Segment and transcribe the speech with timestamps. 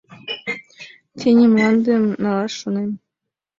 [1.17, 2.91] —Тений мландым налаш шонем.